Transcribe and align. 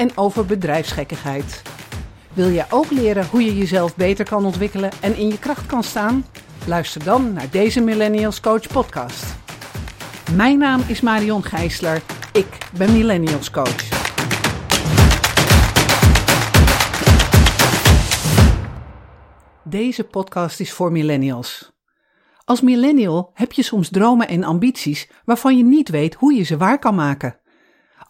en 0.00 0.16
over 0.16 0.46
bedrijfsgekkigheid. 0.46 1.62
Wil 2.32 2.50
jij 2.50 2.66
ook 2.70 2.90
leren 2.90 3.26
hoe 3.26 3.44
je 3.44 3.56
jezelf 3.56 3.96
beter 3.96 4.24
kan 4.24 4.44
ontwikkelen 4.44 4.90
en 5.00 5.16
in 5.16 5.28
je 5.28 5.38
kracht 5.38 5.66
kan 5.66 5.82
staan? 5.82 6.24
Luister 6.66 7.04
dan 7.04 7.32
naar 7.32 7.50
deze 7.50 7.80
Millennials 7.80 8.40
Coach 8.40 8.66
podcast. 8.66 9.24
Mijn 10.34 10.58
naam 10.58 10.80
is 10.86 11.00
Marion 11.00 11.44
Gijsler. 11.44 12.02
Ik 12.32 12.58
ben 12.76 12.92
Millennials 12.92 13.50
Coach. 13.50 13.88
Deze 19.64 20.04
podcast 20.04 20.60
is 20.60 20.72
voor 20.72 20.92
millennials. 20.92 21.72
Als 22.44 22.60
millennial 22.60 23.30
heb 23.34 23.52
je 23.52 23.62
soms 23.62 23.88
dromen 23.90 24.28
en 24.28 24.44
ambities 24.44 25.10
waarvan 25.24 25.56
je 25.56 25.64
niet 25.64 25.88
weet 25.88 26.14
hoe 26.14 26.34
je 26.34 26.42
ze 26.42 26.56
waar 26.56 26.78
kan 26.78 26.94
maken. 26.94 27.40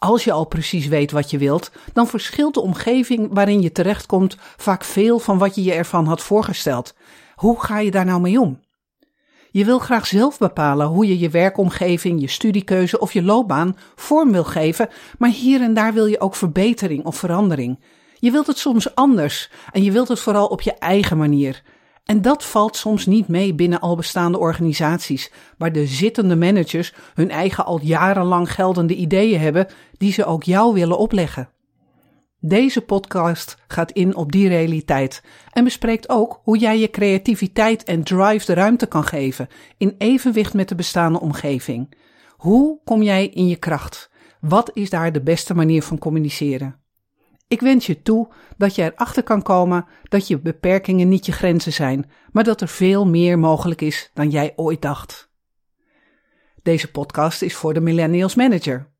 Als 0.03 0.23
je 0.23 0.31
al 0.31 0.45
precies 0.45 0.87
weet 0.87 1.11
wat 1.11 1.29
je 1.29 1.37
wilt, 1.37 1.71
dan 1.93 2.07
verschilt 2.07 2.53
de 2.53 2.61
omgeving 2.61 3.29
waarin 3.31 3.61
je 3.61 3.71
terechtkomt 3.71 4.37
vaak 4.57 4.83
veel 4.83 5.19
van 5.19 5.37
wat 5.37 5.55
je 5.55 5.63
je 5.63 5.73
ervan 5.73 6.05
had 6.05 6.21
voorgesteld. 6.21 6.95
Hoe 7.35 7.61
ga 7.61 7.79
je 7.79 7.91
daar 7.91 8.05
nou 8.05 8.21
mee 8.21 8.39
om? 8.39 8.59
Je 9.51 9.65
wil 9.65 9.79
graag 9.79 10.07
zelf 10.07 10.37
bepalen 10.37 10.87
hoe 10.87 11.07
je 11.07 11.19
je 11.19 11.29
werkomgeving, 11.29 12.21
je 12.21 12.27
studiekeuze 12.27 12.99
of 12.99 13.13
je 13.13 13.23
loopbaan 13.23 13.77
vorm 13.95 14.31
wil 14.31 14.43
geven, 14.43 14.89
maar 15.17 15.29
hier 15.29 15.61
en 15.61 15.73
daar 15.73 15.93
wil 15.93 16.05
je 16.05 16.19
ook 16.19 16.35
verbetering 16.35 17.05
of 17.05 17.15
verandering. 17.17 17.79
Je 18.19 18.31
wilt 18.31 18.47
het 18.47 18.57
soms 18.57 18.95
anders 18.95 19.49
en 19.71 19.83
je 19.83 19.91
wilt 19.91 20.07
het 20.07 20.19
vooral 20.19 20.47
op 20.47 20.61
je 20.61 20.73
eigen 20.73 21.17
manier. 21.17 21.63
En 22.05 22.21
dat 22.21 22.45
valt 22.45 22.75
soms 22.75 23.05
niet 23.05 23.27
mee 23.27 23.53
binnen 23.53 23.79
al 23.79 23.95
bestaande 23.95 24.37
organisaties, 24.37 25.31
waar 25.57 25.71
de 25.71 25.85
zittende 25.85 26.35
managers 26.35 26.93
hun 27.13 27.29
eigen 27.29 27.65
al 27.65 27.79
jarenlang 27.81 28.53
geldende 28.53 28.95
ideeën 28.95 29.39
hebben 29.39 29.67
die 29.97 30.11
ze 30.11 30.25
ook 30.25 30.43
jou 30.43 30.73
willen 30.73 30.97
opleggen. 30.97 31.49
Deze 32.43 32.81
podcast 32.81 33.57
gaat 33.67 33.91
in 33.91 34.15
op 34.15 34.31
die 34.31 34.47
realiteit 34.47 35.23
en 35.51 35.63
bespreekt 35.63 36.09
ook 36.09 36.39
hoe 36.43 36.57
jij 36.57 36.79
je 36.79 36.89
creativiteit 36.89 37.83
en 37.83 38.03
drive 38.03 38.45
de 38.45 38.53
ruimte 38.53 38.85
kan 38.85 39.03
geven 39.03 39.47
in 39.77 39.95
evenwicht 39.97 40.53
met 40.53 40.69
de 40.69 40.75
bestaande 40.75 41.19
omgeving. 41.19 41.93
Hoe 42.29 42.79
kom 42.83 43.01
jij 43.01 43.27
in 43.27 43.47
je 43.47 43.55
kracht? 43.55 44.09
Wat 44.39 44.71
is 44.73 44.89
daar 44.89 45.11
de 45.11 45.21
beste 45.21 45.53
manier 45.53 45.83
van 45.83 45.97
communiceren? 45.97 46.80
Ik 47.51 47.61
wens 47.61 47.85
je 47.85 48.01
toe 48.01 48.27
dat 48.57 48.75
je 48.75 48.83
erachter 48.83 49.23
kan 49.23 49.41
komen 49.41 49.85
dat 50.03 50.27
je 50.27 50.39
beperkingen 50.39 51.09
niet 51.09 51.25
je 51.25 51.31
grenzen 51.31 51.73
zijn, 51.73 52.11
maar 52.31 52.43
dat 52.43 52.61
er 52.61 52.67
veel 52.67 53.07
meer 53.07 53.39
mogelijk 53.39 53.81
is 53.81 54.11
dan 54.13 54.29
jij 54.29 54.53
ooit 54.55 54.81
dacht. 54.81 55.31
Deze 56.61 56.91
podcast 56.91 57.41
is 57.41 57.55
voor 57.55 57.73
de 57.73 57.79
Millennials 57.79 58.35
Manager. 58.35 58.91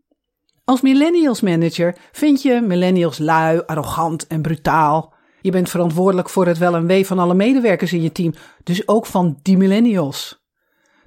Als 0.63 0.81
Millennials 0.81 1.41
Manager 1.41 1.97
vind 2.11 2.41
je 2.41 2.61
Millennials 2.61 3.17
lui, 3.17 3.61
arrogant 3.65 4.27
en 4.27 4.41
brutaal. 4.41 5.13
Je 5.41 5.51
bent 5.51 5.69
verantwoordelijk 5.69 6.29
voor 6.29 6.47
het 6.47 6.57
wel 6.57 6.75
en 6.75 6.87
wee 6.87 7.05
van 7.05 7.19
alle 7.19 7.33
medewerkers 7.33 7.93
in 7.93 8.01
je 8.01 8.11
team, 8.11 8.33
dus 8.63 8.87
ook 8.87 9.05
van 9.05 9.39
die 9.41 9.57
Millennials. 9.57 10.45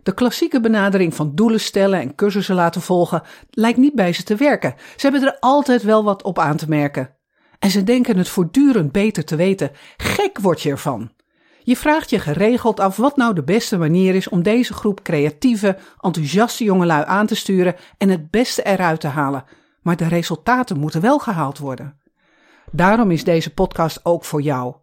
De 0.02 0.14
klassieke 0.14 0.60
benadering 0.60 1.14
van 1.14 1.34
doelen 1.34 1.60
stellen 1.60 2.00
en 2.00 2.14
cursussen 2.14 2.54
laten 2.54 2.82
volgen 2.82 3.22
lijkt 3.50 3.78
niet 3.78 3.94
bij 3.94 4.12
ze 4.12 4.22
te 4.22 4.36
werken. 4.36 4.74
Ze 4.96 5.08
hebben 5.08 5.28
er 5.28 5.36
altijd 5.40 5.82
wel 5.82 6.04
wat 6.04 6.22
op 6.22 6.38
aan 6.38 6.56
te 6.56 6.68
merken. 6.68 7.13
En 7.64 7.70
ze 7.70 7.84
denken 7.84 8.16
het 8.16 8.28
voortdurend 8.28 8.92
beter 8.92 9.24
te 9.24 9.36
weten. 9.36 9.70
Gek 9.96 10.38
word 10.38 10.62
je 10.62 10.70
ervan. 10.70 11.10
Je 11.62 11.76
vraagt 11.76 12.10
je 12.10 12.18
geregeld 12.18 12.80
af 12.80 12.96
wat 12.96 13.16
nou 13.16 13.34
de 13.34 13.42
beste 13.42 13.78
manier 13.78 14.14
is 14.14 14.28
om 14.28 14.42
deze 14.42 14.74
groep 14.74 15.02
creatieve, 15.02 15.76
enthousiaste 16.00 16.64
jongelui 16.64 17.04
aan 17.06 17.26
te 17.26 17.34
sturen 17.34 17.74
en 17.98 18.08
het 18.08 18.30
beste 18.30 18.62
eruit 18.62 19.00
te 19.00 19.06
halen. 19.06 19.44
Maar 19.82 19.96
de 19.96 20.08
resultaten 20.08 20.78
moeten 20.78 21.00
wel 21.00 21.18
gehaald 21.18 21.58
worden. 21.58 22.00
Daarom 22.70 23.10
is 23.10 23.24
deze 23.24 23.54
podcast 23.54 24.00
ook 24.02 24.24
voor 24.24 24.42
jou. 24.42 24.74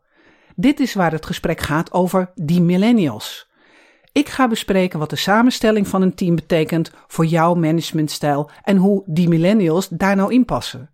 Dit 0.56 0.80
is 0.80 0.94
waar 0.94 1.12
het 1.12 1.26
gesprek 1.26 1.60
gaat 1.60 1.92
over 1.92 2.32
die 2.36 2.62
millennials. 2.62 3.50
Ik 4.12 4.30
ga 4.30 4.48
bespreken 4.48 5.00
wat 5.00 5.10
de 5.10 5.16
samenstelling 5.16 5.88
van 5.88 6.02
een 6.02 6.16
team 6.16 6.36
betekent 6.36 6.92
voor 7.08 7.26
jouw 7.26 7.54
managementstijl 7.54 8.50
en 8.64 8.78
hoe 8.78 9.04
die 9.06 9.28
millennials 9.28 9.88
daar 9.90 10.16
nou 10.16 10.34
in 10.34 10.46
passen. 10.46 10.90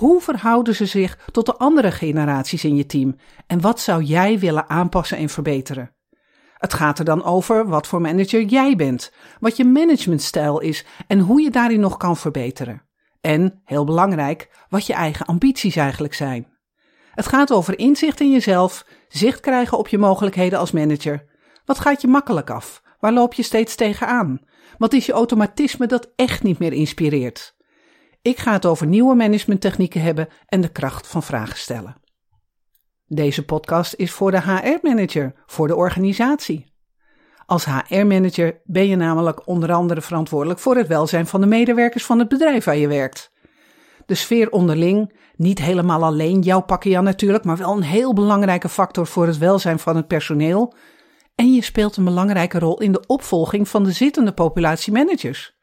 Hoe 0.00 0.20
verhouden 0.20 0.74
ze 0.74 0.86
zich 0.86 1.18
tot 1.32 1.46
de 1.46 1.56
andere 1.56 1.90
generaties 1.90 2.64
in 2.64 2.76
je 2.76 2.86
team? 2.86 3.16
En 3.46 3.60
wat 3.60 3.80
zou 3.80 4.02
jij 4.02 4.38
willen 4.38 4.68
aanpassen 4.68 5.16
en 5.16 5.28
verbeteren? 5.28 5.94
Het 6.54 6.74
gaat 6.74 6.98
er 6.98 7.04
dan 7.04 7.24
over 7.24 7.68
wat 7.68 7.86
voor 7.86 8.00
manager 8.00 8.42
jij 8.42 8.76
bent, 8.76 9.12
wat 9.40 9.56
je 9.56 9.64
managementstijl 9.64 10.60
is 10.60 10.84
en 11.06 11.18
hoe 11.18 11.40
je 11.40 11.50
daarin 11.50 11.80
nog 11.80 11.96
kan 11.96 12.16
verbeteren. 12.16 12.82
En, 13.20 13.60
heel 13.64 13.84
belangrijk, 13.84 14.50
wat 14.68 14.86
je 14.86 14.92
eigen 14.92 15.26
ambities 15.26 15.76
eigenlijk 15.76 16.14
zijn. 16.14 16.46
Het 17.10 17.26
gaat 17.26 17.52
over 17.52 17.78
inzicht 17.78 18.20
in 18.20 18.30
jezelf, 18.30 18.86
zicht 19.08 19.40
krijgen 19.40 19.78
op 19.78 19.88
je 19.88 19.98
mogelijkheden 19.98 20.58
als 20.58 20.70
manager. 20.70 21.26
Wat 21.64 21.78
gaat 21.78 22.00
je 22.00 22.08
makkelijk 22.08 22.50
af? 22.50 22.82
Waar 23.00 23.12
loop 23.12 23.34
je 23.34 23.42
steeds 23.42 23.74
tegenaan? 23.74 24.40
Wat 24.78 24.92
is 24.92 25.06
je 25.06 25.12
automatisme 25.12 25.86
dat 25.86 26.12
echt 26.16 26.42
niet 26.42 26.58
meer 26.58 26.72
inspireert? 26.72 27.58
Ik 28.22 28.38
ga 28.38 28.52
het 28.52 28.66
over 28.66 28.86
nieuwe 28.86 29.14
managementtechnieken 29.14 30.02
hebben 30.02 30.28
en 30.46 30.60
de 30.60 30.68
kracht 30.68 31.06
van 31.06 31.22
vragen 31.22 31.58
stellen. 31.58 31.96
Deze 33.06 33.44
podcast 33.44 33.94
is 33.94 34.10
voor 34.12 34.30
de 34.30 34.40
HR-manager, 34.40 35.32
voor 35.46 35.66
de 35.66 35.76
organisatie. 35.76 36.72
Als 37.46 37.64
HR-manager 37.64 38.60
ben 38.64 38.88
je 38.88 38.96
namelijk 38.96 39.46
onder 39.46 39.72
andere 39.72 40.00
verantwoordelijk 40.00 40.60
voor 40.60 40.76
het 40.76 40.86
welzijn 40.86 41.26
van 41.26 41.40
de 41.40 41.46
medewerkers 41.46 42.04
van 42.04 42.18
het 42.18 42.28
bedrijf 42.28 42.64
waar 42.64 42.76
je 42.76 42.88
werkt. 42.88 43.32
De 44.06 44.14
sfeer 44.14 44.50
onderling, 44.50 45.18
niet 45.36 45.58
helemaal 45.58 46.04
alleen 46.04 46.40
jouw 46.40 46.60
pakje 46.60 47.00
natuurlijk, 47.00 47.44
maar 47.44 47.56
wel 47.56 47.76
een 47.76 47.82
heel 47.82 48.12
belangrijke 48.12 48.68
factor 48.68 49.06
voor 49.06 49.26
het 49.26 49.38
welzijn 49.38 49.78
van 49.78 49.96
het 49.96 50.06
personeel. 50.06 50.74
En 51.34 51.54
je 51.54 51.62
speelt 51.62 51.96
een 51.96 52.04
belangrijke 52.04 52.58
rol 52.58 52.80
in 52.80 52.92
de 52.92 53.06
opvolging 53.06 53.68
van 53.68 53.84
de 53.84 53.92
zittende 53.92 54.32
populatie 54.32 54.92
managers. 54.92 55.58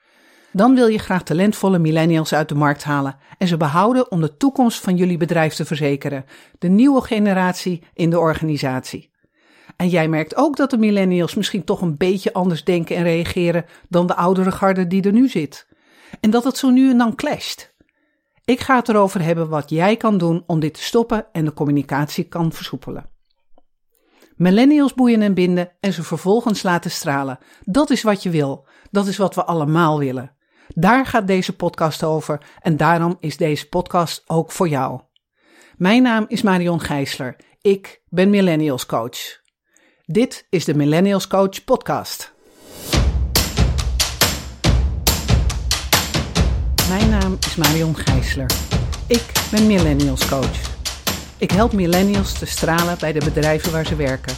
Dan 0.57 0.75
wil 0.75 0.87
je 0.87 0.99
graag 0.99 1.23
talentvolle 1.23 1.79
millennials 1.79 2.33
uit 2.33 2.49
de 2.49 2.55
markt 2.55 2.83
halen 2.83 3.17
en 3.37 3.47
ze 3.47 3.57
behouden 3.57 4.11
om 4.11 4.21
de 4.21 4.37
toekomst 4.37 4.79
van 4.79 4.95
jullie 4.95 5.17
bedrijf 5.17 5.53
te 5.53 5.65
verzekeren, 5.65 6.25
de 6.59 6.67
nieuwe 6.67 7.01
generatie 7.01 7.83
in 7.93 8.09
de 8.09 8.19
organisatie. 8.19 9.11
En 9.75 9.89
jij 9.89 10.07
merkt 10.07 10.35
ook 10.35 10.55
dat 10.55 10.69
de 10.69 10.77
millennials 10.77 11.35
misschien 11.35 11.63
toch 11.63 11.81
een 11.81 11.97
beetje 11.97 12.33
anders 12.33 12.63
denken 12.63 12.95
en 12.95 13.03
reageren 13.03 13.65
dan 13.89 14.07
de 14.07 14.15
oudere 14.15 14.51
garde 14.51 14.87
die 14.87 15.01
er 15.01 15.11
nu 15.11 15.29
zit. 15.29 15.67
En 16.19 16.29
dat 16.29 16.43
het 16.43 16.57
zo 16.57 16.69
nu 16.69 16.89
en 16.89 16.97
dan 16.97 17.15
clasht. 17.15 17.75
Ik 18.45 18.59
ga 18.59 18.75
het 18.75 18.89
erover 18.89 19.21
hebben 19.21 19.49
wat 19.49 19.69
jij 19.69 19.97
kan 19.97 20.17
doen 20.17 20.43
om 20.47 20.59
dit 20.59 20.73
te 20.73 20.83
stoppen 20.83 21.25
en 21.31 21.45
de 21.45 21.53
communicatie 21.53 22.23
kan 22.23 22.51
versoepelen. 22.51 23.09
Millennials 24.35 24.93
boeien 24.93 25.21
en 25.21 25.33
binden 25.33 25.71
en 25.79 25.93
ze 25.93 26.03
vervolgens 26.03 26.63
laten 26.63 26.91
stralen. 26.91 27.37
Dat 27.63 27.89
is 27.89 28.03
wat 28.03 28.23
je 28.23 28.29
wil. 28.29 28.67
Dat 28.91 29.07
is 29.07 29.17
wat 29.17 29.35
we 29.35 29.43
allemaal 29.43 29.99
willen. 29.99 30.35
Daar 30.75 31.05
gaat 31.05 31.27
deze 31.27 31.55
podcast 31.55 32.03
over 32.03 32.41
en 32.61 32.77
daarom 32.77 33.17
is 33.19 33.37
deze 33.37 33.69
podcast 33.69 34.23
ook 34.27 34.51
voor 34.51 34.67
jou. 34.67 35.01
Mijn 35.77 36.03
naam 36.03 36.25
is 36.27 36.41
Marion 36.41 36.81
Gijsler. 36.81 37.35
Ik 37.61 38.01
ben 38.09 38.29
Millennials 38.29 38.85
Coach. 38.85 39.17
Dit 40.05 40.47
is 40.49 40.65
de 40.65 40.75
Millennials 40.75 41.27
Coach 41.27 41.63
podcast. 41.63 42.33
Mijn 46.89 47.09
naam 47.09 47.37
is 47.39 47.55
Marion 47.55 47.95
Gijsler. 47.95 48.51
Ik 49.07 49.31
ben 49.51 49.67
Millennials 49.67 50.27
Coach. 50.29 50.75
Ik 51.37 51.51
help 51.51 51.73
millennials 51.73 52.39
te 52.39 52.45
stralen 52.45 52.97
bij 52.99 53.13
de 53.13 53.25
bedrijven 53.25 53.71
waar 53.71 53.85
ze 53.85 53.95
werken. 53.95 54.35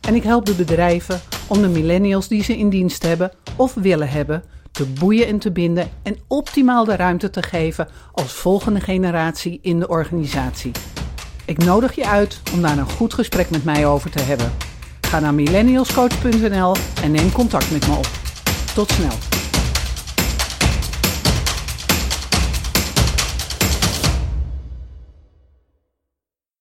En 0.00 0.14
ik 0.14 0.22
help 0.22 0.46
de 0.46 0.54
bedrijven 0.54 1.20
om 1.48 1.60
de 1.60 1.68
millennials 1.68 2.28
die 2.28 2.42
ze 2.42 2.56
in 2.56 2.68
dienst 2.68 3.02
hebben 3.02 3.32
of 3.56 3.74
willen 3.74 4.08
hebben 4.08 4.44
te 4.78 4.86
boeien 4.86 5.26
en 5.26 5.38
te 5.38 5.50
binden 5.50 5.88
en 6.02 6.16
optimaal 6.26 6.84
de 6.84 6.96
ruimte 6.96 7.30
te 7.30 7.42
geven 7.42 7.88
als 8.12 8.32
volgende 8.32 8.80
generatie 8.80 9.58
in 9.62 9.80
de 9.80 9.88
organisatie. 9.88 10.70
Ik 11.44 11.64
nodig 11.64 11.94
je 11.94 12.06
uit 12.06 12.40
om 12.52 12.62
daar 12.62 12.78
een 12.78 12.90
goed 12.90 13.14
gesprek 13.14 13.50
met 13.50 13.64
mij 13.64 13.86
over 13.86 14.10
te 14.10 14.20
hebben. 14.20 14.52
Ga 15.00 15.20
naar 15.20 15.34
millennialscoach.nl 15.34 16.74
en 17.02 17.10
neem 17.10 17.32
contact 17.32 17.70
met 17.70 17.86
me 17.86 17.96
op. 17.96 18.08
Tot 18.74 18.90
snel. 18.90 19.27